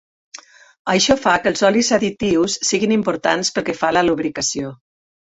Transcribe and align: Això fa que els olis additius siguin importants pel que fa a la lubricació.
Això 0.93 1.15
fa 1.25 1.33
que 1.41 1.49
els 1.53 1.61
olis 1.67 1.91
additius 1.97 2.55
siguin 2.69 2.93
importants 2.95 3.51
pel 3.59 3.65
que 3.69 3.75
fa 3.83 3.91
a 3.93 3.95
la 3.99 4.03
lubricació. 4.07 4.73